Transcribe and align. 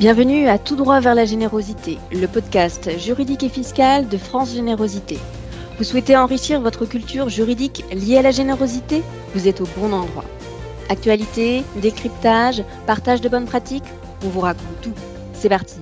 Bienvenue 0.00 0.48
à 0.48 0.58
Tout 0.58 0.74
droit 0.74 0.98
vers 0.98 1.14
la 1.14 1.24
générosité, 1.24 1.98
le 2.10 2.26
podcast 2.26 2.98
juridique 2.98 3.44
et 3.44 3.48
fiscal 3.48 4.08
de 4.08 4.16
France 4.16 4.52
Générosité. 4.52 5.18
Vous 5.78 5.84
souhaitez 5.84 6.16
enrichir 6.16 6.60
votre 6.60 6.84
culture 6.84 7.28
juridique 7.28 7.84
liée 7.92 8.18
à 8.18 8.22
la 8.22 8.32
générosité? 8.32 9.04
Vous 9.34 9.46
êtes 9.46 9.60
au 9.60 9.66
bon 9.78 9.92
endroit. 9.92 10.24
Actualité, 10.88 11.62
décryptage, 11.80 12.64
partage 12.88 13.20
de 13.20 13.28
bonnes 13.28 13.46
pratiques, 13.46 13.84
on 14.24 14.28
vous 14.30 14.40
raconte 14.40 14.80
tout. 14.82 14.92
C'est 15.32 15.48
parti. 15.48 15.78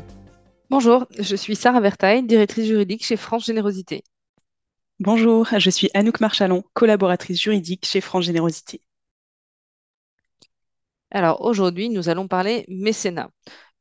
Bonjour, 0.68 1.06
je 1.18 1.34
suis 1.34 1.56
Sarah 1.56 1.80
Vertaille, 1.80 2.22
directrice 2.22 2.66
juridique 2.66 3.06
chez 3.06 3.16
France 3.16 3.46
Générosité. 3.46 4.04
Bonjour, 5.00 5.48
je 5.56 5.70
suis 5.70 5.88
Anouk 5.94 6.20
Marchalon, 6.20 6.64
collaboratrice 6.74 7.40
juridique 7.40 7.86
chez 7.86 8.02
France 8.02 8.24
Générosité. 8.24 8.82
Alors 11.10 11.40
aujourd'hui, 11.40 11.88
nous 11.88 12.10
allons 12.10 12.28
parler 12.28 12.66
mécénat 12.68 13.30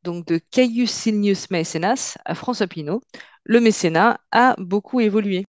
donc 0.03 0.25
de 0.25 0.37
Caius 0.37 0.89
Silnius 0.89 1.49
Maecenas 1.51 2.17
à 2.25 2.35
François 2.35 2.67
Pinault, 2.67 3.01
le 3.43 3.59
mécénat 3.59 4.19
a 4.31 4.55
beaucoup 4.57 4.99
évolué. 4.99 5.45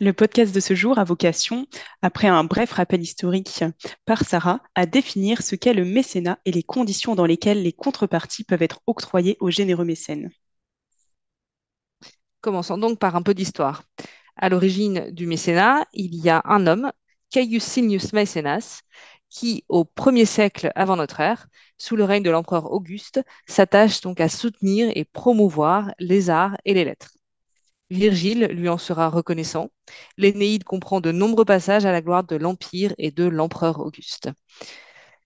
Le 0.00 0.12
podcast 0.12 0.54
de 0.54 0.60
ce 0.60 0.74
jour 0.74 0.98
a 0.98 1.04
vocation, 1.04 1.66
après 2.02 2.26
un 2.26 2.44
bref 2.44 2.72
rappel 2.72 3.00
historique 3.00 3.64
par 4.04 4.24
Sarah, 4.24 4.60
à 4.74 4.86
définir 4.86 5.40
ce 5.42 5.54
qu'est 5.54 5.72
le 5.72 5.84
mécénat 5.84 6.38
et 6.44 6.52
les 6.52 6.62
conditions 6.62 7.14
dans 7.14 7.26
lesquelles 7.26 7.62
les 7.62 7.72
contreparties 7.72 8.44
peuvent 8.44 8.62
être 8.62 8.80
octroyées 8.86 9.36
aux 9.40 9.50
généreux 9.50 9.84
mécènes. 9.84 10.30
Commençons 12.40 12.76
donc 12.76 12.98
par 12.98 13.16
un 13.16 13.22
peu 13.22 13.34
d'histoire. 13.34 13.84
À 14.36 14.48
l'origine 14.48 15.10
du 15.12 15.26
mécénat, 15.26 15.86
il 15.92 16.14
y 16.16 16.28
a 16.28 16.42
un 16.44 16.66
homme, 16.66 16.92
Caius 17.30 17.62
Silnius 17.62 18.12
Maecenas, 18.12 18.82
qui, 19.34 19.64
au 19.68 19.84
1er 19.84 20.26
siècle 20.26 20.70
avant 20.76 20.96
notre 20.96 21.18
ère, 21.20 21.48
sous 21.76 21.96
le 21.96 22.04
règne 22.04 22.22
de 22.22 22.30
l'empereur 22.30 22.70
Auguste, 22.72 23.20
s'attache 23.48 24.00
donc 24.00 24.20
à 24.20 24.28
soutenir 24.28 24.90
et 24.94 25.04
promouvoir 25.04 25.90
les 25.98 26.30
arts 26.30 26.56
et 26.64 26.72
les 26.72 26.84
lettres. 26.84 27.10
Virgile 27.90 28.46
lui 28.52 28.68
en 28.68 28.78
sera 28.78 29.08
reconnaissant. 29.10 29.70
L'Énéide 30.18 30.62
comprend 30.62 31.00
de 31.00 31.10
nombreux 31.10 31.44
passages 31.44 31.84
à 31.84 31.90
la 31.90 32.00
gloire 32.00 32.22
de 32.22 32.36
l'Empire 32.36 32.94
et 32.96 33.10
de 33.10 33.24
l'empereur 33.24 33.80
Auguste. 33.80 34.30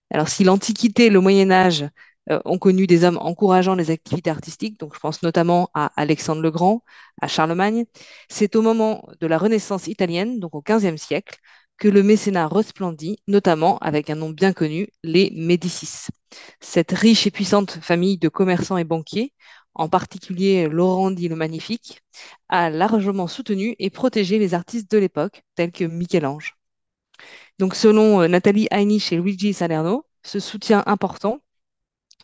Alors 0.09 0.27
si 0.27 0.43
l'Antiquité 0.43 1.05
et 1.05 1.09
le 1.11 1.21
Moyen 1.21 1.51
Âge 1.51 1.87
euh, 2.31 2.39
ont 2.45 2.57
connu 2.57 2.87
des 2.87 3.03
hommes 3.03 3.19
encourageant 3.21 3.75
les 3.75 3.91
activités 3.91 4.31
artistiques, 4.31 4.79
donc 4.79 4.95
je 4.95 4.99
pense 4.99 5.21
notamment 5.21 5.69
à 5.75 5.91
Alexandre 5.95 6.41
le 6.41 6.49
Grand, 6.49 6.83
à 7.21 7.27
Charlemagne, 7.27 7.85
c'est 8.27 8.55
au 8.55 8.63
moment 8.63 9.07
de 9.19 9.27
la 9.27 9.37
Renaissance 9.37 9.85
italienne, 9.85 10.39
donc 10.39 10.55
au 10.55 10.63
XVe 10.63 10.97
siècle, 10.97 11.39
que 11.79 11.87
le 11.87 12.03
mécénat 12.03 12.47
resplendit, 12.47 13.19
notamment 13.27 13.77
avec 13.79 14.09
un 14.09 14.15
nom 14.15 14.29
bien 14.29 14.53
connu, 14.53 14.89
les 15.03 15.31
Médicis. 15.35 16.07
Cette 16.59 16.91
riche 16.91 17.25
et 17.25 17.31
puissante 17.31 17.79
famille 17.81 18.17
de 18.17 18.29
commerçants 18.29 18.77
et 18.77 18.83
banquiers, 18.83 19.33
en 19.73 19.89
particulier 19.89 20.67
Laurent 20.67 21.11
dit 21.11 21.29
le 21.29 21.35
Magnifique, 21.35 22.01
a 22.49 22.69
largement 22.69 23.27
soutenu 23.27 23.75
et 23.79 23.89
protégé 23.89 24.39
les 24.39 24.53
artistes 24.53 24.91
de 24.91 24.97
l'époque, 24.97 25.43
tels 25.55 25.71
que 25.71 25.85
Michel-Ange. 25.85 26.55
Donc, 27.59 27.75
selon 27.75 28.21
euh, 28.21 28.27
Nathalie 28.27 28.67
Heinich 28.71 29.11
et 29.11 29.17
Luigi 29.17 29.53
Salerno, 29.53 30.05
ce 30.23 30.39
soutien 30.39 30.83
important 30.85 31.41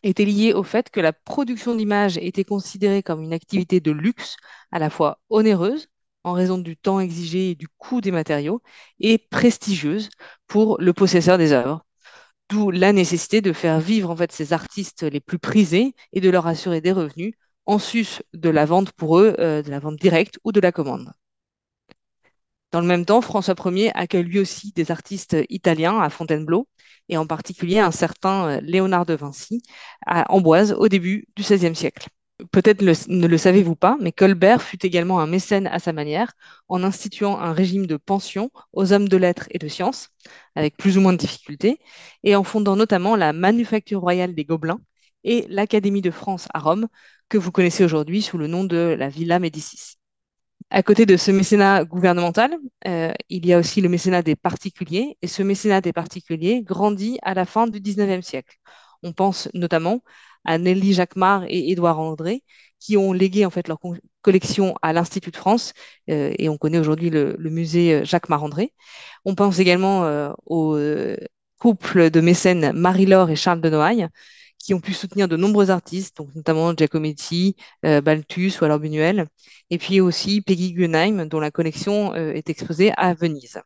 était 0.03 0.26
lié 0.26 0.53
au 0.53 0.64
fait 0.64 0.89
que 0.89 1.00
la 1.00 1.14
production 1.14 1.76
d'images 1.76 2.17
était 2.17 2.44
considérée 2.44 3.03
comme 3.03 3.23
une 3.23 3.33
activité 3.33 3.80
de 3.80 3.92
luxe, 3.92 4.38
à 4.72 4.80
la 4.80 4.89
fois 4.89 5.20
onéreuse, 5.30 5.88
en 6.25 6.33
raison 6.33 6.57
du 6.57 6.75
temps 6.77 6.99
exigé 6.99 7.51
et 7.51 7.55
du 7.55 7.67
coût 7.77 8.01
des 8.01 8.11
matériaux, 8.11 8.61
et 8.99 9.17
prestigieuse 9.17 10.09
pour 10.47 10.77
le 10.81 10.93
possesseur 10.93 11.37
des 11.37 11.53
œuvres. 11.53 11.85
D'où 12.49 12.71
la 12.71 12.93
nécessité 12.93 13.41
de 13.41 13.53
faire 13.53 13.79
vivre 13.79 14.09
en 14.11 14.15
fait 14.15 14.31
ces 14.31 14.53
artistes 14.53 15.03
les 15.03 15.19
plus 15.21 15.39
prisés 15.39 15.95
et 16.13 16.21
de 16.21 16.29
leur 16.29 16.47
assurer 16.47 16.81
des 16.81 16.91
revenus 16.91 17.33
en 17.67 17.79
sus 17.79 18.21
de 18.33 18.49
la 18.49 18.65
vente 18.65 18.91
pour 18.93 19.19
eux, 19.19 19.35
euh, 19.39 19.61
de 19.63 19.69
la 19.71 19.79
vente 19.79 19.97
directe 19.97 20.39
ou 20.43 20.51
de 20.51 20.59
la 20.59 20.71
commande. 20.71 21.11
Dans 22.71 22.81
le 22.81 22.87
même 22.87 23.05
temps, 23.05 23.21
François 23.21 23.55
Ier 23.65 23.91
accueille 23.95 24.23
lui 24.23 24.39
aussi 24.39 24.71
des 24.73 24.91
artistes 24.91 25.35
italiens 25.49 25.99
à 25.99 26.09
Fontainebleau, 26.09 26.67
et 27.09 27.17
en 27.17 27.25
particulier 27.27 27.80
un 27.80 27.91
certain 27.91 28.47
euh, 28.58 28.61
Léonard 28.61 29.05
de 29.05 29.14
Vinci 29.15 29.61
à 30.05 30.31
Amboise 30.31 30.73
au 30.73 30.87
début 30.87 31.27
du 31.35 31.43
XVIe 31.43 31.75
siècle. 31.75 32.08
Peut-être 32.51 32.81
ne 32.81 33.27
le 33.27 33.37
savez-vous 33.37 33.75
pas, 33.77 33.97
mais 34.01 34.11
Colbert 34.11 34.61
fut 34.61 34.85
également 34.85 35.21
un 35.21 35.27
mécène 35.27 35.67
à 35.67 35.79
sa 35.79 35.93
manière, 35.93 36.33
en 36.67 36.83
instituant 36.83 37.37
un 37.39 37.53
régime 37.53 37.87
de 37.87 37.95
pension 37.95 38.51
aux 38.73 38.91
hommes 38.91 39.07
de 39.07 39.15
lettres 39.15 39.47
et 39.51 39.57
de 39.57 39.69
sciences, 39.69 40.09
avec 40.55 40.75
plus 40.75 40.97
ou 40.97 41.01
moins 41.01 41.13
de 41.13 41.17
difficultés, 41.17 41.79
et 42.23 42.35
en 42.35 42.43
fondant 42.43 42.75
notamment 42.75 43.15
la 43.15 43.31
Manufacture 43.31 44.01
royale 44.01 44.35
des 44.35 44.43
Gobelins 44.43 44.81
et 45.23 45.45
l'Académie 45.47 46.01
de 46.01 46.11
France 46.11 46.47
à 46.53 46.59
Rome, 46.59 46.87
que 47.29 47.37
vous 47.37 47.51
connaissez 47.53 47.85
aujourd'hui 47.85 48.21
sous 48.21 48.37
le 48.37 48.47
nom 48.47 48.65
de 48.65 48.95
la 48.99 49.07
Villa 49.07 49.39
Médicis. 49.39 49.95
À 50.71 50.83
côté 50.83 51.05
de 51.05 51.15
ce 51.17 51.31
mécénat 51.31 51.85
gouvernemental, 51.85 52.57
euh, 52.87 53.13
il 53.29 53.45
y 53.45 53.53
a 53.53 53.59
aussi 53.59 53.81
le 53.81 53.89
mécénat 53.89 54.23
des 54.23 54.35
particuliers, 54.35 55.17
et 55.21 55.27
ce 55.27 55.41
mécénat 55.43 55.79
des 55.81 55.93
particuliers 55.93 56.63
grandit 56.63 57.17
à 57.21 57.33
la 57.33 57.45
fin 57.45 57.67
du 57.67 57.79
XIXe 57.79 58.25
siècle. 58.25 58.57
On 59.05 59.14
pense 59.14 59.49
notamment 59.54 60.02
à 60.45 60.58
Nelly 60.58 60.93
Jacquemart 60.93 61.45
et 61.48 61.71
Édouard 61.71 61.99
André, 61.99 62.43
qui 62.80 62.98
ont 62.98 63.14
légué 63.14 63.45
en 63.45 63.52
fait 63.52 63.67
leur 63.67 63.80
collection 64.21 64.76
à 64.82 64.93
l'Institut 64.93 65.32
de 65.32 65.38
France, 65.38 65.73
euh, 66.10 66.33
et 66.39 66.49
on 66.49 66.58
connaît 66.58 66.80
aujourd'hui 66.80 67.10
le, 67.11 67.38
musée 67.39 67.94
euh, 67.94 68.04
Jacques 68.04 68.30
André. 68.32 68.73
On 69.26 69.36
pense 69.36 69.60
également 69.60 70.05
euh, 70.05 70.32
au 70.48 70.77
couple 71.60 72.10
de 72.10 72.21
mécènes 72.21 72.71
Marie-Laure 72.73 73.30
et 73.30 73.36
Charles 73.36 73.61
de 73.61 73.70
Noailles, 73.70 74.08
qui 74.60 74.73
ont 74.73 74.80
pu 74.82 74.94
soutenir 74.94 75.27
de 75.27 75.38
nombreux 75.38 75.70
artistes, 75.70 76.17
donc 76.17 76.33
notamment 76.36 76.73
Giacometti, 76.76 77.55
Balthus 77.83 78.54
ou 78.61 78.65
alors 78.65 78.80
Buñuel, 78.80 79.27
et 79.70 79.77
puis 79.77 80.02
aussi 80.02 80.42
Peggy 80.42 80.73
Guggenheim, 80.73 81.27
dont 81.27 81.39
la 81.39 81.52
collection 81.52 82.15
est 82.15 82.49
exposée 82.49 82.92
à 82.98 83.14
Venise. 83.14 83.61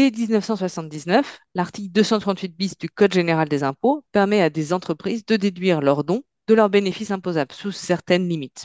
Dès 0.00 0.10
1979, 0.10 1.40
l'article 1.54 1.92
238 1.92 2.56
bis 2.56 2.78
du 2.78 2.88
Code 2.88 3.12
général 3.12 3.50
des 3.50 3.62
impôts 3.64 4.02
permet 4.12 4.40
à 4.40 4.48
des 4.48 4.72
entreprises 4.72 5.26
de 5.26 5.36
déduire 5.36 5.82
leurs 5.82 6.04
dons 6.04 6.22
de 6.48 6.54
leurs 6.54 6.70
bénéfices 6.70 7.10
imposables 7.10 7.52
sous 7.52 7.70
certaines 7.70 8.26
limites. 8.26 8.64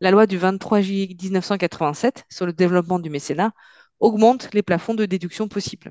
La 0.00 0.12
loi 0.12 0.28
du 0.28 0.38
23 0.38 0.80
juillet 0.80 1.16
1987 1.20 2.24
sur 2.30 2.46
le 2.46 2.52
développement 2.52 3.00
du 3.00 3.10
mécénat 3.10 3.50
augmente 3.98 4.54
les 4.54 4.62
plafonds 4.62 4.94
de 4.94 5.06
déduction 5.06 5.48
possibles. 5.48 5.90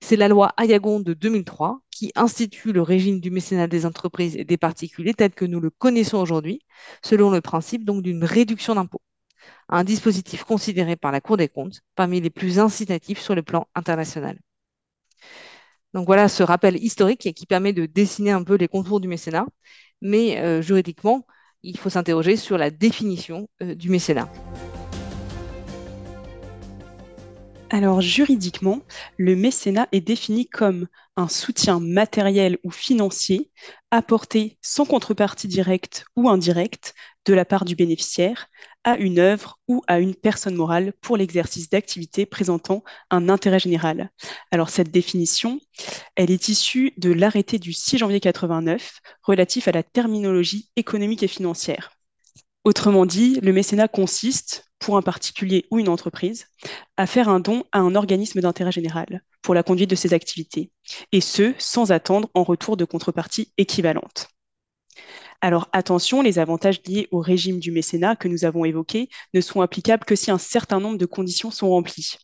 C'est 0.00 0.16
la 0.16 0.26
loi 0.26 0.52
Ayagon 0.56 0.98
de 0.98 1.14
2003 1.14 1.78
qui 1.92 2.10
institue 2.16 2.72
le 2.72 2.82
régime 2.82 3.20
du 3.20 3.30
mécénat 3.30 3.68
des 3.68 3.86
entreprises 3.86 4.36
et 4.36 4.44
des 4.44 4.56
particuliers 4.56 5.14
tel 5.14 5.30
que 5.30 5.44
nous 5.44 5.60
le 5.60 5.70
connaissons 5.70 6.18
aujourd'hui, 6.18 6.62
selon 7.04 7.30
le 7.30 7.40
principe 7.40 7.84
donc 7.84 8.02
d'une 8.02 8.24
réduction 8.24 8.74
d'impôts 8.74 9.02
un 9.68 9.84
dispositif 9.84 10.44
considéré 10.44 10.96
par 10.96 11.12
la 11.12 11.20
Cour 11.20 11.36
des 11.36 11.48
comptes 11.48 11.82
parmi 11.94 12.20
les 12.20 12.30
plus 12.30 12.58
incitatifs 12.58 13.20
sur 13.20 13.34
le 13.34 13.42
plan 13.42 13.66
international. 13.74 14.38
Donc 15.94 16.06
voilà 16.06 16.28
ce 16.28 16.42
rappel 16.42 16.76
historique 16.82 17.32
qui 17.34 17.46
permet 17.46 17.72
de 17.72 17.86
dessiner 17.86 18.32
un 18.32 18.42
peu 18.42 18.56
les 18.56 18.68
contours 18.68 19.00
du 19.00 19.08
mécénat, 19.08 19.46
mais 20.00 20.38
euh, 20.38 20.60
juridiquement, 20.60 21.26
il 21.62 21.78
faut 21.78 21.88
s'interroger 21.88 22.36
sur 22.36 22.58
la 22.58 22.70
définition 22.70 23.48
euh, 23.62 23.74
du 23.74 23.90
mécénat. 23.90 24.28
Alors 27.70 28.00
juridiquement, 28.00 28.82
le 29.16 29.34
mécénat 29.34 29.88
est 29.92 30.00
défini 30.00 30.46
comme 30.46 30.86
un 31.16 31.28
soutien 31.28 31.80
matériel 31.80 32.58
ou 32.64 32.70
financier 32.70 33.50
apporté 33.90 34.58
sans 34.62 34.84
contrepartie 34.84 35.48
directe 35.48 36.04
ou 36.16 36.28
indirecte 36.28 36.94
de 37.24 37.34
la 37.34 37.44
part 37.44 37.64
du 37.64 37.74
bénéficiaire 37.76 38.48
à 38.84 38.96
une 38.96 39.18
œuvre 39.18 39.58
ou 39.68 39.82
à 39.86 39.98
une 39.98 40.14
personne 40.14 40.54
morale 40.54 40.92
pour 41.00 41.16
l'exercice 41.16 41.70
d'activités 41.70 42.26
présentant 42.26 42.84
un 43.10 43.28
intérêt 43.28 43.58
général. 43.58 44.10
Alors 44.50 44.68
cette 44.68 44.90
définition, 44.90 45.60
elle 46.16 46.30
est 46.30 46.48
issue 46.48 46.92
de 46.98 47.12
l'arrêté 47.12 47.58
du 47.58 47.72
6 47.72 47.98
janvier 47.98 48.20
89 48.20 49.00
relatif 49.22 49.68
à 49.68 49.72
la 49.72 49.82
terminologie 49.82 50.70
économique 50.76 51.22
et 51.22 51.28
financière. 51.28 51.90
Autrement 52.64 53.04
dit, 53.04 53.40
le 53.40 53.52
mécénat 53.52 53.88
consiste, 53.88 54.70
pour 54.78 54.96
un 54.96 55.02
particulier 55.02 55.66
ou 55.70 55.78
une 55.78 55.88
entreprise, 55.88 56.46
à 56.96 57.06
faire 57.06 57.28
un 57.28 57.40
don 57.40 57.64
à 57.72 57.80
un 57.80 57.94
organisme 57.94 58.40
d'intérêt 58.40 58.72
général 58.72 59.22
pour 59.42 59.54
la 59.54 59.62
conduite 59.62 59.90
de 59.90 59.94
ses 59.94 60.14
activités, 60.14 60.70
et 61.12 61.20
ce, 61.20 61.54
sans 61.58 61.92
attendre 61.92 62.28
en 62.34 62.42
retour 62.42 62.76
de 62.76 62.84
contrepartie 62.84 63.52
équivalente. 63.58 64.28
Alors 65.44 65.68
attention, 65.74 66.22
les 66.22 66.38
avantages 66.38 66.80
liés 66.86 67.06
au 67.10 67.20
régime 67.20 67.58
du 67.58 67.70
mécénat 67.70 68.16
que 68.16 68.28
nous 68.28 68.46
avons 68.46 68.64
évoqué 68.64 69.10
ne 69.34 69.42
sont 69.42 69.60
applicables 69.60 70.06
que 70.06 70.16
si 70.16 70.30
un 70.30 70.38
certain 70.38 70.80
nombre 70.80 70.96
de 70.96 71.04
conditions 71.04 71.50
sont 71.50 71.68
remplies. 71.68 72.16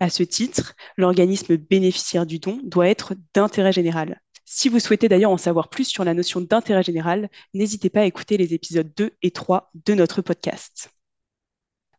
À 0.00 0.08
ce 0.08 0.22
titre, 0.22 0.72
l'organisme 0.96 1.58
bénéficiaire 1.58 2.24
du 2.24 2.38
don 2.38 2.58
doit 2.64 2.88
être 2.88 3.12
d'intérêt 3.34 3.72
général, 3.72 4.22
si 4.46 4.70
vous 4.70 4.80
souhaitez 4.80 5.06
d'ailleurs 5.10 5.32
en 5.32 5.36
savoir 5.36 5.68
plus 5.68 5.84
sur 5.84 6.02
la 6.02 6.14
notion 6.14 6.40
d'intérêt 6.40 6.82
général, 6.82 7.28
n'hésitez 7.52 7.90
pas 7.90 8.00
à 8.00 8.06
écouter 8.06 8.38
les 8.38 8.54
épisodes 8.54 8.90
2 8.96 9.10
et 9.20 9.32
3 9.32 9.70
de 9.84 9.92
notre 9.92 10.22
podcast. 10.22 10.88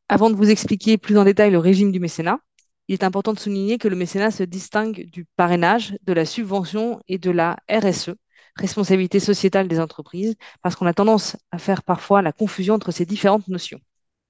Avant 0.09 0.31
de 0.31 0.35
vous 0.35 0.49
expliquer 0.49 0.97
plus 0.97 1.19
en 1.19 1.23
détail 1.23 1.51
le 1.51 1.59
régime 1.59 1.91
du 1.91 1.99
mécénat, 1.99 2.39
il 2.87 2.93
est 2.93 3.03
important 3.03 3.33
de 3.33 3.39
souligner 3.39 3.77
que 3.77 3.89
le 3.89 3.95
mécénat 3.95 4.31
se 4.31 4.41
distingue 4.41 5.07
du 5.11 5.25
parrainage, 5.35 5.95
de 6.01 6.13
la 6.13 6.25
subvention 6.25 6.99
et 7.07 7.19
de 7.19 7.29
la 7.29 7.59
RSE, 7.69 8.15
responsabilité 8.57 9.19
sociétale 9.19 9.67
des 9.67 9.79
entreprises, 9.79 10.35
parce 10.61 10.75
qu'on 10.75 10.85
a 10.85 10.93
tendance 10.93 11.37
à 11.51 11.57
faire 11.57 11.83
parfois 11.83 12.21
la 12.21 12.31
confusion 12.31 12.75
entre 12.75 12.91
ces 12.91 13.05
différentes 13.05 13.47
notions. 13.47 13.79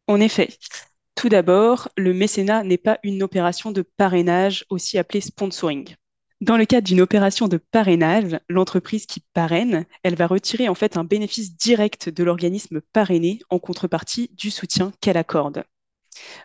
En 0.07 0.19
effet, 0.19 0.49
tout 1.15 1.29
d'abord, 1.29 1.89
le 1.97 2.13
mécénat 2.13 2.63
n'est 2.63 2.77
pas 2.77 2.99
une 3.03 3.23
opération 3.23 3.71
de 3.71 3.81
parrainage, 3.81 4.65
aussi 4.69 4.97
appelée 4.97 5.21
sponsoring. 5.21 5.95
Dans 6.39 6.57
le 6.57 6.65
cadre 6.65 6.85
d'une 6.85 7.01
opération 7.01 7.47
de 7.47 7.57
parrainage, 7.57 8.39
l'entreprise 8.47 9.07
qui 9.07 9.23
parraine, 9.33 9.85
elle 10.03 10.15
va 10.15 10.27
retirer 10.27 10.69
en 10.69 10.75
fait 10.75 10.95
un 10.95 11.03
bénéfice 11.03 11.57
direct 11.57 12.09
de 12.09 12.23
l'organisme 12.23 12.81
parrainé 12.93 13.39
en 13.49 13.57
contrepartie 13.57 14.29
du 14.37 14.51
soutien 14.51 14.91
qu'elle 15.01 15.17
accorde. 15.17 15.63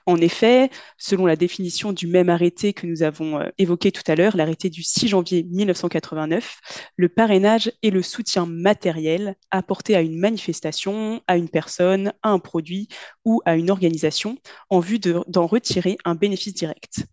En 0.06 0.16
effet, 0.16 0.70
selon 0.98 1.26
la 1.26 1.36
définition 1.36 1.92
du 1.92 2.06
même 2.06 2.28
arrêté 2.28 2.72
que 2.72 2.86
nous 2.86 3.02
avons 3.02 3.40
euh, 3.40 3.48
évoqué 3.58 3.92
tout 3.92 4.02
à 4.06 4.14
l'heure, 4.14 4.36
l'arrêté 4.36 4.68
du 4.68 4.82
6 4.82 5.08
janvier 5.08 5.44
1989, 5.44 6.58
le 6.96 7.08
parrainage 7.08 7.72
est 7.82 7.90
le 7.90 8.02
soutien 8.02 8.46
matériel 8.46 9.36
apporté 9.50 9.94
à 9.94 10.00
une 10.00 10.18
manifestation, 10.18 11.22
à 11.26 11.36
une 11.36 11.48
personne, 11.48 12.12
à 12.22 12.30
un 12.30 12.38
produit 12.38 12.88
ou 13.24 13.40
à 13.44 13.56
une 13.56 13.70
organisation 13.70 14.38
en 14.70 14.80
vue 14.80 14.98
d'en 14.98 15.46
retirer 15.46 15.98
un 16.04 16.14
bénéfice 16.14 16.54
direct. 16.54 17.06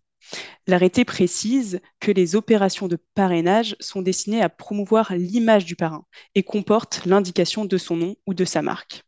L'arrêté 0.66 1.04
précise 1.04 1.80
que 1.98 2.12
les 2.12 2.36
opérations 2.36 2.88
de 2.88 2.98
parrainage 3.14 3.76
sont 3.80 4.02
destinées 4.02 4.42
à 4.42 4.48
promouvoir 4.48 5.14
l'image 5.14 5.64
du 5.64 5.76
parrain 5.76 6.04
et 6.34 6.42
comportent 6.42 7.02
l'indication 7.06 7.64
de 7.64 7.78
son 7.78 7.96
nom 7.96 8.16
ou 8.26 8.34
de 8.34 8.44
sa 8.44 8.62
marque. 8.62 9.02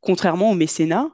Contrairement 0.00 0.50
au 0.50 0.54
mécénat, 0.54 1.10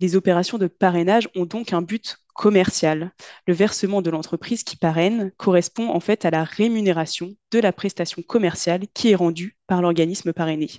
les 0.00 0.16
opérations 0.16 0.58
de 0.58 0.66
parrainage 0.66 1.28
ont 1.36 1.44
donc 1.44 1.72
un 1.72 1.82
but 1.82 2.16
commercial. 2.34 3.12
Le 3.46 3.54
versement 3.54 4.02
de 4.02 4.10
l'entreprise 4.10 4.64
qui 4.64 4.76
parraine 4.76 5.30
correspond 5.36 5.90
en 5.90 6.00
fait 6.00 6.24
à 6.24 6.30
la 6.30 6.44
rémunération 6.44 7.34
de 7.50 7.58
la 7.58 7.72
prestation 7.72 8.22
commerciale 8.22 8.86
qui 8.94 9.10
est 9.10 9.14
rendue 9.14 9.58
par 9.66 9.82
l'organisme 9.82 10.32
parrainé. 10.32 10.70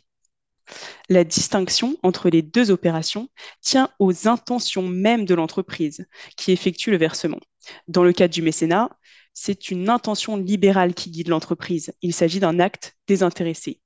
La 1.10 1.24
distinction 1.24 1.98
entre 2.02 2.30
les 2.30 2.42
deux 2.42 2.72
opérations 2.72 3.30
tient 3.62 3.90
aux 4.00 4.28
intentions 4.28 4.88
mêmes 4.88 5.26
de 5.26 5.36
l'entreprise 5.36 6.08
qui 6.38 6.52
effectue 6.52 6.92
le 6.92 6.98
versement. 6.98 7.40
Dans 7.88 8.04
le 8.04 8.14
cadre 8.14 8.34
du 8.34 8.42
mécénat, 8.42 8.90
c'est 9.34 9.70
une 9.70 9.90
intention 9.90 10.38
libérale 10.38 10.94
qui 10.94 11.12
guide 11.12 11.28
l'entreprise. 11.28 11.94
Il 12.02 12.14
s'agit 12.14 12.40
d'un 12.40 12.60
acte 12.60 12.96
désintéressé. 13.08 13.82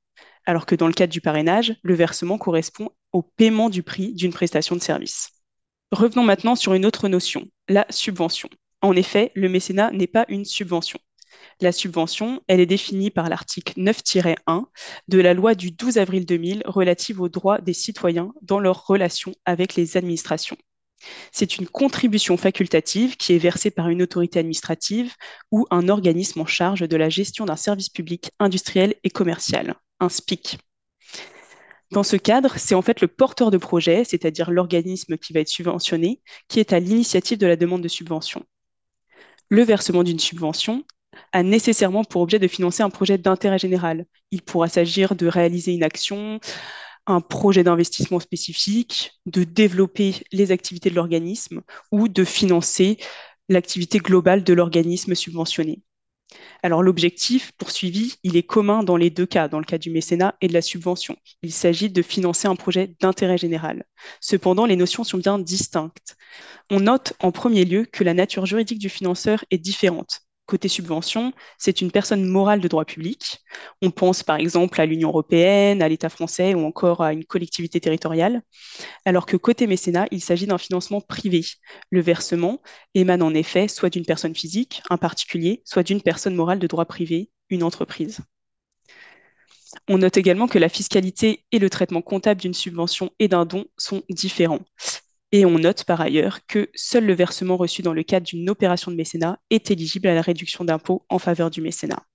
Alors 0.46 0.66
que 0.66 0.76
dans 0.76 0.88
le 0.88 0.94
cadre 0.94 1.12
du 1.12 1.22
parrainage, 1.22 1.76
le 1.82 1.96
versement 1.96 2.38
correspond 2.38 2.92
au 3.16 3.22
paiement 3.22 3.70
du 3.70 3.82
prix 3.82 4.14
d'une 4.14 4.34
prestation 4.34 4.76
de 4.76 4.82
service. 4.82 5.30
Revenons 5.94 6.24
maintenant 6.24 6.58
sur 6.58 6.74
une 6.74 6.86
autre 6.86 7.08
notion, 7.08 7.48
la 7.70 7.86
subvention. 7.90 8.50
En 8.82 8.94
effet, 8.94 9.32
le 9.36 9.48
mécénat 9.48 9.92
n'est 9.92 10.06
pas 10.06 10.26
une 10.28 10.44
subvention. 10.44 11.00
La 11.62 11.72
subvention, 11.72 12.42
elle 12.50 12.60
est 12.60 12.66
définie 12.66 13.12
par 13.12 13.30
l'article 13.30 13.80
9-1 13.80 14.66
de 15.08 15.18
la 15.18 15.34
loi 15.34 15.56
du 15.56 15.72
12 15.72 15.98
avril 15.98 16.26
2000 16.26 16.64
relative 16.66 17.22
aux 17.22 17.30
droits 17.30 17.62
des 17.62 17.72
citoyens 17.72 18.34
dans 18.42 18.60
leurs 18.60 18.86
relations 18.86 19.34
avec 19.46 19.76
les 19.76 19.96
administrations. 19.96 20.58
C'est 21.32 21.58
une 21.58 21.70
contribution 21.70 22.36
facultative 22.36 23.16
qui 23.16 23.32
est 23.32 23.38
versée 23.38 23.72
par 23.72 23.88
une 23.88 24.02
autorité 24.02 24.40
administrative 24.40 25.14
ou 25.52 25.66
un 25.72 25.88
organisme 25.88 26.42
en 26.42 26.46
charge 26.46 26.82
de 26.82 26.98
la 26.98 27.08
gestion 27.08 27.46
d'un 27.46 27.56
service 27.56 27.88
public 27.88 28.32
industriel 28.40 28.94
et 29.06 29.10
commercial, 29.10 29.76
un 30.02 30.10
SPIC. 30.10 30.58
Dans 31.92 32.04
ce 32.04 32.16
cadre, 32.16 32.58
c'est 32.58 32.76
en 32.76 32.82
fait 32.82 33.02
le 33.02 33.08
porteur 33.08 33.52
de 33.52 33.58
projet, 33.58 34.04
c'est-à-dire 34.04 34.52
l'organisme 34.52 35.18
qui 35.18 35.34
va 35.34 35.40
être 35.42 35.50
subventionné, 35.50 36.22
qui 36.48 36.60
est 36.60 36.74
à 36.74 36.80
l'initiative 36.80 37.38
de 37.38 37.48
la 37.48 37.56
demande 37.56 37.82
de 37.82 37.88
subvention. 37.88 38.44
Le 39.50 39.64
versement 39.64 40.04
d'une 40.04 40.20
subvention 40.20 40.84
a 41.32 41.44
nécessairement 41.44 42.04
pour 42.04 42.22
objet 42.22 42.40
de 42.40 42.48
financer 42.48 42.84
un 42.84 42.90
projet 42.90 43.18
d'intérêt 43.18 43.60
général. 43.60 44.06
Il 44.32 44.42
pourra 44.42 44.68
s'agir 44.68 45.16
de 45.16 45.28
réaliser 45.28 45.74
une 45.74 45.84
action, 45.84 46.40
un 47.06 47.22
projet 47.22 47.64
d'investissement 47.64 48.20
spécifique, 48.20 49.12
de 49.26 49.44
développer 49.44 50.16
les 50.32 50.52
activités 50.52 50.90
de 50.90 50.96
l'organisme 50.96 51.62
ou 51.92 52.08
de 52.08 52.24
financer 52.24 52.98
l'activité 53.48 54.00
globale 54.00 54.44
de 54.44 54.54
l'organisme 54.54 55.14
subventionné. 55.14 55.82
Alors 56.64 56.84
l'objectif 56.84 57.52
poursuivi, 57.54 58.16
il 58.24 58.36
est 58.38 58.44
commun 58.44 58.84
dans 58.84 58.98
les 58.98 59.10
deux 59.10 59.26
cas, 59.26 59.48
dans 59.48 59.60
le 59.60 59.66
cas 59.66 59.78
du 59.78 59.92
mécénat 59.92 60.36
et 60.42 60.48
de 60.48 60.54
la 60.54 60.62
subvention. 60.62 61.16
Il 61.44 61.54
s'agit 61.54 61.90
de 61.90 62.02
financer 62.02 62.48
un 62.48 62.56
projet 62.56 62.96
d'intérêt 63.00 63.38
général. 63.38 63.86
Cependant, 64.20 64.66
les 64.66 64.76
notions 64.76 65.04
sont 65.04 65.18
bien 65.18 65.40
distinctes. 65.40 66.18
On 66.70 66.80
note 66.80 67.14
en 67.20 67.32
premier 67.32 67.66
lieu 67.66 67.86
que 67.86 68.04
la 68.04 68.14
nature 68.14 68.46
juridique 68.46 68.80
du 68.80 68.90
financeur 68.90 69.46
est 69.52 69.58
différente. 69.60 70.25
Côté 70.46 70.68
subvention, 70.68 71.34
c'est 71.58 71.82
une 71.82 71.90
personne 71.90 72.24
morale 72.24 72.62
de 72.62 72.68
droit 72.68 72.86
public. 72.86 73.40
On 73.82 73.90
pense 73.90 74.22
par 74.22 74.36
exemple 74.36 74.80
à 74.80 74.86
l'Union 74.86 75.10
européenne, 75.10 75.82
à 75.82 75.90
l'État 75.90 76.10
français 76.10 76.54
ou 76.54 76.64
encore 76.66 77.02
à 77.02 77.14
une 77.14 77.26
collectivité 77.26 77.80
territoriale. 77.80 78.44
Alors 79.06 79.26
que 79.26 79.38
côté 79.38 79.66
mécénat, 79.66 80.06
il 80.12 80.22
s'agit 80.22 80.46
d'un 80.46 80.60
financement 80.60 81.02
privé. 81.02 81.42
Le 81.90 82.00
versement 82.00 82.62
émane 82.94 83.24
en 83.24 83.34
effet 83.34 83.68
soit 83.68 83.90
d'une 83.90 84.06
personne 84.06 84.36
physique, 84.36 84.84
un 84.92 84.98
particulier, 84.98 85.64
soit 85.66 85.84
d'une 85.84 86.02
personne 86.02 86.36
morale 86.36 86.60
de 86.60 86.68
droit 86.68 86.86
privé, 86.86 87.32
une 87.50 87.64
entreprise. 87.64 88.20
On 89.88 89.98
note 89.98 90.18
également 90.18 90.48
que 90.48 90.60
la 90.60 90.70
fiscalité 90.70 91.44
et 91.52 91.60
le 91.60 91.70
traitement 91.72 92.02
comptable 92.04 92.40
d'une 92.40 92.54
subvention 92.54 93.12
et 93.18 93.28
d'un 93.28 93.46
don 93.46 93.66
sont 93.78 94.04
différents. 94.10 94.62
Et 95.36 95.46
on 95.46 95.60
note 95.60 95.84
par 95.84 96.00
ailleurs 96.00 96.46
que 96.48 96.70
seul 96.76 97.06
le 97.06 97.14
versement 97.14 97.58
reçu 97.58 97.82
dans 97.82 97.92
le 97.92 98.04
cadre 98.04 98.26
d'une 98.26 98.50
opération 98.50 98.90
de 98.90 98.96
mécénat 98.96 99.38
est 99.50 99.70
éligible 99.70 100.08
à 100.08 100.16
la 100.16 100.22
réduction 100.22 100.64
d'impôt 100.64 101.06
en 101.10 101.20
faveur 101.20 101.50
du 101.50 101.60
mécénat. 101.60 102.06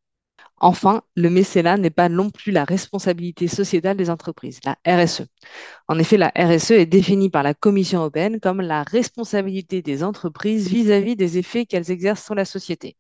Enfin, 0.57 1.03
le 1.17 1.29
mécénat 1.29 1.77
n'est 1.77 1.91
pas 1.91 2.09
non 2.09 2.31
plus 2.31 2.51
la 2.51 2.65
responsabilité 2.65 3.47
sociétale 3.47 3.99
des 3.99 4.09
entreprises, 4.09 4.61
la 4.65 4.79
RSE. 4.87 5.27
En 5.87 5.99
effet, 5.99 6.17
la 6.17 6.33
RSE 6.35 6.71
est 6.71 6.87
définie 6.87 7.29
par 7.29 7.43
la 7.43 7.53
Commission 7.53 7.99
européenne 7.99 8.41
comme 8.41 8.63
la 8.63 8.85
responsabilité 8.85 9.83
des 9.83 10.03
entreprises 10.03 10.71
vis-à-vis 10.71 11.13
-vis 11.13 11.17
des 11.17 11.37
effets 11.37 11.67
qu'elles 11.67 11.91
exercent 11.91 12.25
sur 12.25 12.35
la 12.35 12.47
société. 12.47 12.97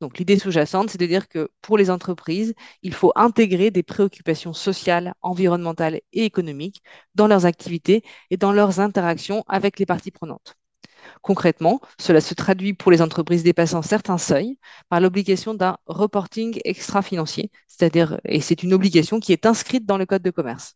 Donc 0.00 0.18
l'idée 0.18 0.38
sous-jacente, 0.38 0.90
c'est 0.90 0.98
de 0.98 1.06
dire 1.06 1.28
que 1.28 1.50
pour 1.60 1.76
les 1.76 1.90
entreprises, 1.90 2.54
il 2.82 2.94
faut 2.94 3.12
intégrer 3.16 3.70
des 3.70 3.82
préoccupations 3.82 4.52
sociales, 4.52 5.14
environnementales 5.22 6.00
et 6.12 6.24
économiques 6.24 6.82
dans 7.14 7.26
leurs 7.26 7.46
activités 7.46 8.04
et 8.30 8.36
dans 8.36 8.52
leurs 8.52 8.78
interactions 8.80 9.44
avec 9.48 9.78
les 9.78 9.86
parties 9.86 10.12
prenantes. 10.12 10.56
Concrètement, 11.22 11.80
cela 11.98 12.20
se 12.20 12.34
traduit 12.34 12.74
pour 12.74 12.92
les 12.92 13.02
entreprises 13.02 13.42
dépassant 13.42 13.82
certains 13.82 14.18
seuils 14.18 14.58
par 14.88 15.00
l'obligation 15.00 15.54
d'un 15.54 15.78
reporting 15.86 16.60
extra-financier, 16.64 17.50
c'est-à-dire, 17.66 18.20
et 18.24 18.40
c'est 18.40 18.62
une 18.62 18.74
obligation 18.74 19.20
qui 19.20 19.32
est 19.32 19.46
inscrite 19.46 19.86
dans 19.86 19.98
le 19.98 20.06
code 20.06 20.22
de 20.22 20.30
commerce. 20.30 20.74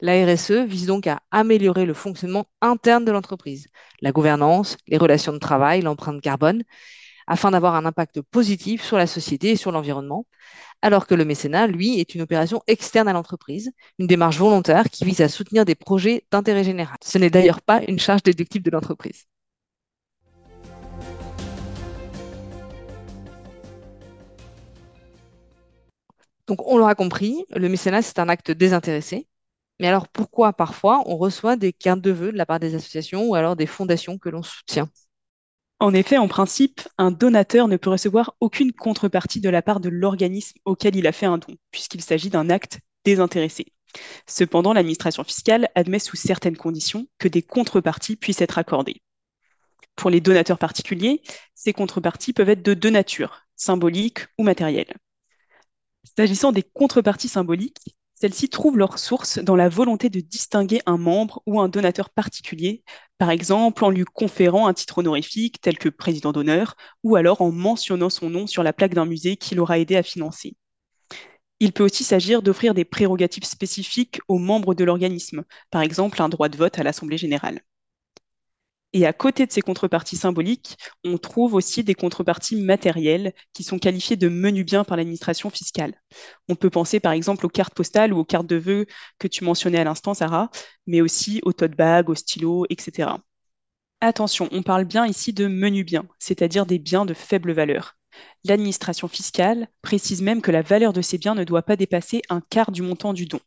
La 0.00 0.24
RSE 0.24 0.64
vise 0.66 0.86
donc 0.86 1.06
à 1.06 1.20
améliorer 1.30 1.84
le 1.84 1.94
fonctionnement 1.94 2.46
interne 2.62 3.04
de 3.04 3.12
l'entreprise, 3.12 3.68
la 4.00 4.12
gouvernance, 4.12 4.78
les 4.88 4.96
relations 4.96 5.32
de 5.32 5.38
travail, 5.38 5.82
l'empreinte 5.82 6.22
carbone, 6.22 6.62
afin 7.30 7.52
d'avoir 7.52 7.76
un 7.76 7.86
impact 7.86 8.22
positif 8.22 8.82
sur 8.84 8.98
la 8.98 9.06
société 9.06 9.50
et 9.50 9.56
sur 9.56 9.70
l'environnement, 9.70 10.26
alors 10.82 11.06
que 11.06 11.14
le 11.14 11.24
mécénat, 11.24 11.68
lui, 11.68 12.00
est 12.00 12.16
une 12.16 12.22
opération 12.22 12.60
externe 12.66 13.06
à 13.06 13.12
l'entreprise, 13.12 13.70
une 14.00 14.08
démarche 14.08 14.36
volontaire 14.38 14.90
qui 14.90 15.04
vise 15.04 15.20
à 15.20 15.28
soutenir 15.28 15.64
des 15.64 15.76
projets 15.76 16.24
d'intérêt 16.32 16.64
général. 16.64 16.96
Ce 17.02 17.18
n'est 17.18 17.30
d'ailleurs 17.30 17.62
pas 17.62 17.82
une 17.86 18.00
charge 18.00 18.24
déductible 18.24 18.64
de 18.64 18.72
l'entreprise. 18.72 19.26
Donc, 26.48 26.66
on 26.66 26.78
l'aura 26.78 26.96
compris, 26.96 27.44
le 27.54 27.68
mécénat, 27.68 28.02
c'est 28.02 28.18
un 28.18 28.28
acte 28.28 28.50
désintéressé. 28.50 29.28
Mais 29.78 29.86
alors, 29.86 30.08
pourquoi 30.08 30.52
parfois 30.52 31.04
on 31.06 31.16
reçoit 31.16 31.54
des 31.56 31.72
quintes 31.72 32.02
de 32.02 32.10
vœux 32.10 32.32
de 32.32 32.36
la 32.36 32.44
part 32.44 32.58
des 32.58 32.74
associations 32.74 33.22
ou 33.28 33.36
alors 33.36 33.54
des 33.54 33.66
fondations 33.66 34.18
que 34.18 34.28
l'on 34.30 34.42
soutient? 34.42 34.88
En 35.80 35.94
effet, 35.94 36.18
en 36.18 36.28
principe, 36.28 36.82
un 36.98 37.10
donateur 37.10 37.66
ne 37.66 37.78
peut 37.78 37.90
recevoir 37.90 38.34
aucune 38.40 38.72
contrepartie 38.72 39.40
de 39.40 39.48
la 39.48 39.62
part 39.62 39.80
de 39.80 39.88
l'organisme 39.88 40.58
auquel 40.66 40.94
il 40.94 41.06
a 41.06 41.12
fait 41.12 41.26
un 41.26 41.38
don, 41.38 41.56
puisqu'il 41.70 42.02
s'agit 42.02 42.28
d'un 42.28 42.50
acte 42.50 42.80
désintéressé. 43.04 43.66
Cependant, 44.26 44.74
l'administration 44.74 45.24
fiscale 45.24 45.70
admet 45.74 45.98
sous 45.98 46.16
certaines 46.16 46.56
conditions 46.56 47.06
que 47.18 47.28
des 47.28 47.42
contreparties 47.42 48.16
puissent 48.16 48.42
être 48.42 48.58
accordées. 48.58 49.02
Pour 49.96 50.10
les 50.10 50.20
donateurs 50.20 50.58
particuliers, 50.58 51.22
ces 51.54 51.72
contreparties 51.72 52.34
peuvent 52.34 52.50
être 52.50 52.62
de 52.62 52.74
deux 52.74 52.90
natures, 52.90 53.46
symboliques 53.56 54.26
ou 54.38 54.44
matérielles. 54.44 54.94
S'agissant 56.16 56.52
des 56.52 56.62
contreparties 56.62 57.28
symboliques, 57.28 57.96
celles-ci 58.20 58.48
trouvent 58.48 58.76
leur 58.76 58.98
source 58.98 59.38
dans 59.38 59.56
la 59.56 59.68
volonté 59.68 60.10
de 60.10 60.20
distinguer 60.20 60.80
un 60.86 60.98
membre 60.98 61.42
ou 61.46 61.60
un 61.60 61.68
donateur 61.68 62.10
particulier, 62.10 62.84
par 63.18 63.30
exemple 63.30 63.84
en 63.84 63.90
lui 63.90 64.04
conférant 64.04 64.66
un 64.66 64.74
titre 64.74 64.98
honorifique 64.98 65.60
tel 65.60 65.78
que 65.78 65.88
président 65.88 66.32
d'honneur, 66.32 66.76
ou 67.02 67.16
alors 67.16 67.40
en 67.40 67.50
mentionnant 67.50 68.10
son 68.10 68.28
nom 68.30 68.46
sur 68.46 68.62
la 68.62 68.72
plaque 68.72 68.94
d'un 68.94 69.06
musée 69.06 69.36
qui 69.36 69.54
l'aura 69.54 69.78
aidé 69.78 69.96
à 69.96 70.02
financer. 70.02 70.54
Il 71.60 71.72
peut 71.72 71.84
aussi 71.84 72.04
s'agir 72.04 72.42
d'offrir 72.42 72.74
des 72.74 72.84
prérogatives 72.84 73.44
spécifiques 73.44 74.20
aux 74.28 74.38
membres 74.38 74.74
de 74.74 74.84
l'organisme, 74.84 75.44
par 75.70 75.82
exemple 75.82 76.20
un 76.20 76.28
droit 76.28 76.48
de 76.48 76.56
vote 76.56 76.78
à 76.78 76.82
l'Assemblée 76.82 77.18
générale. 77.18 77.60
Et 78.92 79.06
à 79.06 79.12
côté 79.12 79.46
de 79.46 79.52
ces 79.52 79.60
contreparties 79.62 80.16
symboliques, 80.16 80.76
on 81.04 81.16
trouve 81.16 81.54
aussi 81.54 81.84
des 81.84 81.94
contreparties 81.94 82.56
matérielles 82.56 83.32
qui 83.52 83.62
sont 83.62 83.78
qualifiées 83.78 84.16
de 84.16 84.28
menus 84.28 84.66
biens 84.66 84.82
par 84.82 84.96
l'administration 84.96 85.48
fiscale. 85.48 85.94
On 86.48 86.56
peut 86.56 86.70
penser 86.70 86.98
par 86.98 87.12
exemple 87.12 87.46
aux 87.46 87.50
cartes 87.50 87.74
postales 87.74 88.12
ou 88.12 88.18
aux 88.18 88.24
cartes 88.24 88.48
de 88.48 88.56
vœux 88.56 88.86
que 89.18 89.28
tu 89.28 89.44
mentionnais 89.44 89.78
à 89.78 89.84
l'instant, 89.84 90.14
Sarah, 90.14 90.50
mais 90.88 91.00
aussi 91.00 91.40
aux 91.44 91.52
tote 91.52 91.76
bags, 91.76 92.10
aux 92.10 92.16
stylos, 92.16 92.66
etc. 92.68 93.10
Attention, 94.00 94.48
on 94.50 94.62
parle 94.62 94.86
bien 94.86 95.06
ici 95.06 95.32
de 95.32 95.46
menus 95.46 95.84
biens, 95.86 96.08
c'est-à-dire 96.18 96.66
des 96.66 96.78
biens 96.78 97.04
de 97.04 97.14
faible 97.14 97.52
valeur. 97.52 97.96
L'administration 98.44 99.06
fiscale 99.06 99.68
précise 99.82 100.22
même 100.22 100.42
que 100.42 100.50
la 100.50 100.62
valeur 100.62 100.92
de 100.92 101.02
ces 101.02 101.18
biens 101.18 101.34
ne 101.36 101.44
doit 101.44 101.62
pas 101.62 101.76
dépasser 101.76 102.22
un 102.28 102.40
quart 102.40 102.72
du 102.72 102.82
montant 102.82 103.12
du 103.12 103.26
don. 103.26 103.40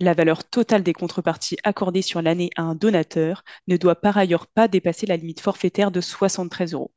La 0.00 0.14
valeur 0.14 0.44
totale 0.48 0.84
des 0.84 0.92
contreparties 0.92 1.56
accordées 1.64 2.02
sur 2.02 2.22
l'année 2.22 2.50
à 2.56 2.62
un 2.62 2.76
donateur 2.76 3.42
ne 3.66 3.76
doit 3.76 3.96
par 3.96 4.16
ailleurs 4.16 4.46
pas 4.46 4.68
dépasser 4.68 5.06
la 5.06 5.16
limite 5.16 5.40
forfaitaire 5.40 5.90
de 5.90 6.00
73 6.00 6.72
euros. 6.74 6.92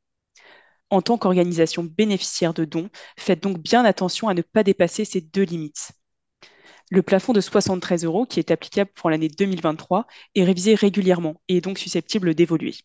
En 0.91 1.01
tant 1.01 1.17
qu'organisation 1.17 1.83
bénéficiaire 1.83 2.53
de 2.53 2.63
dons, 2.63 2.89
faites 3.17 3.41
donc 3.41 3.57
bien 3.57 3.85
attention 3.85 4.27
à 4.27 4.35
ne 4.35 4.43
pas 4.43 4.63
dépasser 4.63 5.03
ces 5.03 5.21
deux 5.21 5.41
limites. 5.41 5.93
Le 6.91 7.01
plafond 7.01 7.33
de 7.33 7.41
73 7.41 8.03
euros, 8.03 8.27
qui 8.27 8.39
est 8.39 8.51
applicable 8.51 8.91
pour 8.93 9.09
l'année 9.09 9.29
2023, 9.29 10.05
est 10.35 10.43
révisé 10.43 10.75
régulièrement 10.75 11.41
et 11.47 11.57
est 11.57 11.61
donc 11.61 11.79
susceptible 11.79 12.35
d'évoluer. 12.35 12.75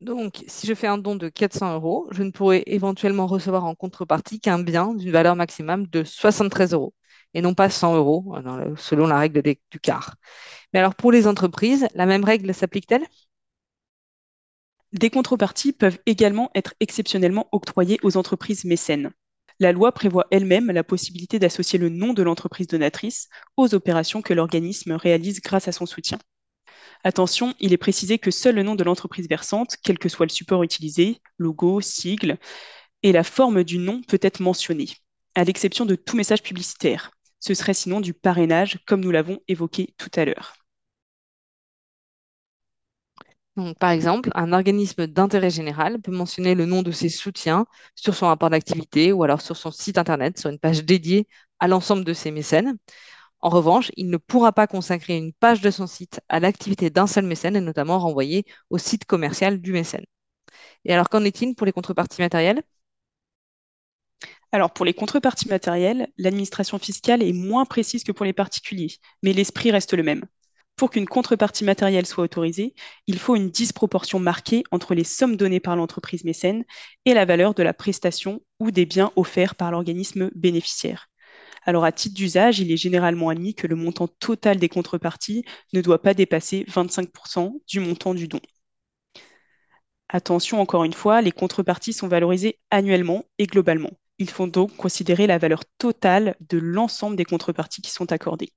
Donc, 0.00 0.42
si 0.48 0.66
je 0.66 0.74
fais 0.74 0.86
un 0.88 0.98
don 0.98 1.14
de 1.14 1.28
400 1.28 1.74
euros, 1.74 2.08
je 2.10 2.24
ne 2.24 2.30
pourrai 2.32 2.64
éventuellement 2.66 3.28
recevoir 3.28 3.64
en 3.64 3.76
contrepartie 3.76 4.40
qu'un 4.40 4.58
bien 4.58 4.94
d'une 4.94 5.12
valeur 5.12 5.36
maximum 5.36 5.86
de 5.86 6.02
73 6.02 6.72
euros 6.72 6.94
et 7.34 7.42
non 7.42 7.54
pas 7.54 7.70
100 7.70 7.96
euros, 7.96 8.34
euh, 8.36 8.74
selon 8.76 9.06
la 9.06 9.18
règle 9.18 9.42
du 9.42 9.80
quart. 9.80 10.16
Mais 10.72 10.78
alors 10.80 10.94
pour 10.94 11.12
les 11.12 11.26
entreprises, 11.26 11.86
la 11.94 12.06
même 12.06 12.24
règle 12.24 12.54
s'applique-t-elle? 12.54 13.06
Des 14.92 15.10
contreparties 15.10 15.72
peuvent 15.72 15.98
également 16.06 16.50
être 16.54 16.74
exceptionnellement 16.80 17.48
octroyées 17.52 17.98
aux 18.02 18.16
entreprises 18.16 18.64
mécènes. 18.64 19.10
La 19.60 19.72
loi 19.72 19.92
prévoit 19.92 20.26
elle-même 20.30 20.70
la 20.70 20.82
possibilité 20.82 21.38
d'associer 21.38 21.78
le 21.78 21.90
nom 21.90 22.14
de 22.14 22.22
l'entreprise 22.22 22.66
donatrice 22.66 23.28
aux 23.56 23.74
opérations 23.74 24.22
que 24.22 24.32
l'organisme 24.32 24.92
réalise 24.92 25.40
grâce 25.40 25.68
à 25.68 25.72
son 25.72 25.86
soutien. 25.86 26.18
Attention, 27.04 27.54
il 27.60 27.72
est 27.72 27.78
précisé 27.78 28.18
que 28.18 28.30
seul 28.30 28.54
le 28.54 28.62
nom 28.62 28.74
de 28.74 28.84
l'entreprise 28.84 29.28
versante, 29.28 29.76
quel 29.82 29.98
que 29.98 30.08
soit 30.08 30.26
le 30.26 30.30
support 30.30 30.62
utilisé, 30.62 31.20
logo, 31.38 31.80
sigle, 31.80 32.38
et 33.02 33.12
la 33.12 33.24
forme 33.24 33.64
du 33.64 33.78
nom 33.78 34.02
peut 34.02 34.18
être 34.22 34.40
mentionné, 34.40 34.88
à 35.34 35.44
l'exception 35.44 35.86
de 35.86 35.94
tout 35.94 36.16
message 36.16 36.42
publicitaire. 36.42 37.10
Ce 37.40 37.54
serait 37.54 37.74
sinon 37.74 38.00
du 38.00 38.14
parrainage, 38.14 38.78
comme 38.86 39.00
nous 39.00 39.10
l'avons 39.10 39.40
évoqué 39.48 39.94
tout 39.98 40.10
à 40.16 40.24
l'heure. 40.24 40.54
par 43.78 43.90
exemple, 43.90 44.30
un 44.34 44.52
organisme 44.52 45.06
d'intérêt 45.06 45.50
général 45.50 46.00
peut 46.00 46.12
mentionner 46.12 46.54
le 46.54 46.64
nom 46.66 46.82
de 46.82 46.90
ses 46.92 47.08
soutiens 47.08 47.66
sur 47.94 48.14
son 48.14 48.26
rapport 48.26 48.48
d'activité 48.50 49.12
ou 49.12 49.22
alors 49.22 49.40
sur 49.42 49.56
son 49.56 49.70
site 49.70 49.98
internet, 49.98 50.38
sur 50.38 50.50
une 50.50 50.58
page 50.58 50.84
dédiée 50.84 51.28
à 51.58 51.68
l'ensemble 51.68 52.04
de 52.04 52.12
ses 52.14 52.30
mécènes. 52.30 52.76
En 53.40 53.50
revanche, 53.50 53.90
il 53.96 54.10
ne 54.10 54.18
pourra 54.18 54.52
pas 54.52 54.66
consacrer 54.68 55.16
une 55.18 55.32
page 55.34 55.60
de 55.62 55.70
son 55.70 55.86
site 55.86 56.20
à 56.28 56.40
l'activité 56.40 56.90
d'un 56.90 57.06
seul 57.08 57.26
mécène 57.26 57.56
et 57.56 57.60
notamment 57.62 57.98
renvoyer 58.00 58.44
au 58.70 58.78
site 58.78 59.06
commercial 59.06 59.60
du 59.60 59.72
mécène. 59.72 60.04
Et 60.84 60.92
alors, 60.94 61.08
qu'en 61.10 61.24
est-il 61.24 61.54
pour 61.56 61.66
les 61.66 61.72
contreparties 61.72 62.22
matérielles? 62.22 62.62
Alors, 64.52 64.72
pour 64.72 64.84
les 64.84 64.94
contreparties 64.94 65.48
matérielles, 65.48 66.08
l'administration 66.18 66.78
fiscale 66.78 67.22
est 67.22 67.32
moins 67.32 67.64
précise 67.64 68.02
que 68.02 68.12
pour 68.12 68.26
les 68.26 68.32
particuliers, 68.32 68.96
mais 69.22 69.32
l'esprit 69.32 69.70
reste 69.70 69.94
le 69.94 70.02
même. 70.02 70.24
Pour 70.74 70.90
qu'une 70.90 71.06
contrepartie 71.06 71.64
matérielle 71.64 72.06
soit 72.06 72.24
autorisée, 72.24 72.74
il 73.06 73.18
faut 73.18 73.36
une 73.36 73.50
disproportion 73.50 74.18
marquée 74.18 74.64
entre 74.72 74.94
les 74.94 75.04
sommes 75.04 75.36
données 75.36 75.60
par 75.60 75.76
l'entreprise 75.76 76.24
mécène 76.24 76.64
et 77.04 77.14
la 77.14 77.26
valeur 77.26 77.54
de 77.54 77.62
la 77.62 77.74
prestation 77.74 78.40
ou 78.58 78.70
des 78.70 78.86
biens 78.86 79.12
offerts 79.14 79.54
par 79.54 79.70
l'organisme 79.70 80.30
bénéficiaire. 80.34 81.08
Alors, 81.64 81.84
à 81.84 81.92
titre 81.92 82.14
d'usage, 82.14 82.58
il 82.58 82.72
est 82.72 82.76
généralement 82.76 83.28
admis 83.28 83.54
que 83.54 83.66
le 83.66 83.76
montant 83.76 84.08
total 84.08 84.58
des 84.58 84.70
contreparties 84.70 85.44
ne 85.74 85.82
doit 85.82 86.02
pas 86.02 86.14
dépasser 86.14 86.64
25% 86.66 87.60
du 87.68 87.78
montant 87.78 88.14
du 88.14 88.26
don. 88.26 88.40
Attention, 90.08 90.60
encore 90.60 90.84
une 90.84 90.92
fois, 90.92 91.20
les 91.20 91.32
contreparties 91.32 91.92
sont 91.92 92.08
valorisées 92.08 92.58
annuellement 92.70 93.24
et 93.38 93.46
globalement. 93.46 93.90
Il 94.20 94.30
faut 94.30 94.46
donc 94.46 94.76
considérer 94.76 95.26
la 95.26 95.38
valeur 95.38 95.64
totale 95.78 96.36
de 96.48 96.58
l'ensemble 96.58 97.16
des 97.16 97.24
contreparties 97.24 97.80
qui 97.80 97.90
sont 97.90 98.12
accordées. 98.12 98.52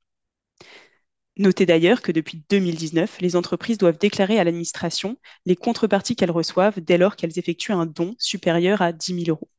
Notez 1.37 1.65
d'ailleurs 1.65 2.01
que 2.01 2.11
depuis 2.11 2.43
2019, 2.49 3.21
les 3.21 3.35
entreprises 3.37 3.77
doivent 3.77 3.97
déclarer 3.97 4.37
à 4.37 4.43
l'administration 4.43 5.17
les 5.45 5.55
contreparties 5.55 6.17
qu'elles 6.17 6.31
reçoivent 6.31 6.81
dès 6.81 6.97
lors 6.97 7.15
qu'elles 7.15 7.39
effectuent 7.39 7.71
un 7.71 7.85
don 7.85 8.13
supérieur 8.19 8.81
à 8.81 8.91
10 8.91 9.23
000 9.23 9.29
euros. 9.29 9.49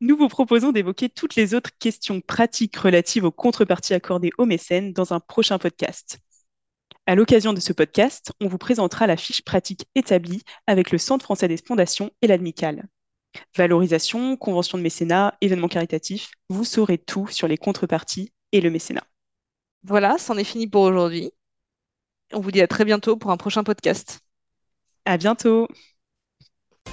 Nous 0.00 0.16
vous 0.16 0.28
proposons 0.28 0.70
d'évoquer 0.70 1.08
toutes 1.08 1.34
les 1.34 1.54
autres 1.54 1.76
questions 1.80 2.20
pratiques 2.20 2.76
relatives 2.76 3.24
aux 3.24 3.32
contreparties 3.32 3.94
accordées 3.94 4.30
aux 4.38 4.46
mécènes 4.46 4.92
dans 4.92 5.12
un 5.14 5.20
prochain 5.20 5.58
podcast. 5.58 6.20
À 7.06 7.16
l'occasion 7.16 7.52
de 7.52 7.60
ce 7.60 7.72
podcast, 7.72 8.32
on 8.40 8.46
vous 8.46 8.58
présentera 8.58 9.08
la 9.08 9.16
fiche 9.16 9.42
pratique 9.42 9.86
établie 9.96 10.42
avec 10.68 10.92
le 10.92 10.98
Centre 10.98 11.24
français 11.24 11.48
des 11.48 11.58
fondations 11.58 12.12
et 12.22 12.28
l'ADMICAL. 12.28 12.86
Valorisation, 13.56 14.36
convention 14.36 14.78
de 14.78 14.82
mécénat, 14.82 15.36
événements 15.40 15.68
caritatifs, 15.68 16.30
vous 16.48 16.64
saurez 16.64 16.98
tout 16.98 17.26
sur 17.28 17.48
les 17.48 17.56
contreparties 17.56 18.32
et 18.52 18.60
le 18.60 18.70
mécénat. 18.70 19.04
Voilà, 19.82 20.16
c'en 20.18 20.36
est 20.36 20.44
fini 20.44 20.66
pour 20.66 20.82
aujourd'hui. 20.82 21.30
On 22.32 22.40
vous 22.40 22.50
dit 22.50 22.62
à 22.62 22.66
très 22.66 22.84
bientôt 22.84 23.16
pour 23.16 23.30
un 23.30 23.36
prochain 23.36 23.64
podcast. 23.64 24.20
À 25.04 25.18
bientôt. 25.18 25.68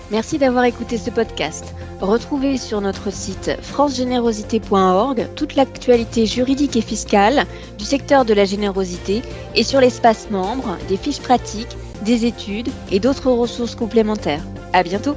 Merci 0.10 0.38
d'avoir 0.38 0.65
écouté 0.65 0.98
ce 0.98 1.10
podcast. 1.10 1.74
Retrouvez 2.01 2.57
sur 2.57 2.81
notre 2.81 3.12
site 3.12 3.51
francegénérosité.org 3.62 5.27
toute 5.36 5.55
l'actualité 5.55 6.25
juridique 6.25 6.75
et 6.75 6.81
fiscale 6.81 7.45
du 7.77 7.86
secteur 7.86 8.25
de 8.25 8.33
la 8.33 8.45
générosité 8.45 9.21
et 9.55 9.63
sur 9.63 9.79
l'espace 9.79 10.29
membre 10.29 10.77
des 10.89 10.98
fiches 10.98 11.21
pratiques, 11.21 11.77
des 12.03 12.25
études 12.25 12.69
et 12.91 13.00
d'autres 13.00 13.31
ressources 13.31 13.75
complémentaires. 13.75 14.43
À 14.74 14.83
bientôt! 14.83 15.15